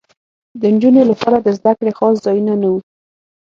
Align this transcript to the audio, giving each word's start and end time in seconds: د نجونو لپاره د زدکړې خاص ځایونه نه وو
د 0.61 0.61
نجونو 0.73 1.01
لپاره 1.11 1.37
د 1.41 1.47
زدکړې 1.57 1.91
خاص 1.97 2.15
ځایونه 2.25 2.53
نه 2.61 2.67
وو 2.71 2.79